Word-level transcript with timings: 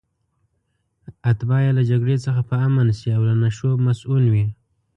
اتباع 1.29 1.61
یې 1.65 1.71
له 1.77 1.83
جګړې 1.89 2.17
څخه 2.25 2.41
په 2.49 2.55
امن 2.67 2.87
شي 2.99 3.09
او 3.17 3.21
له 3.29 3.35
نشو 3.43 3.69
مصئون 3.85 4.23
وي. 4.33 4.45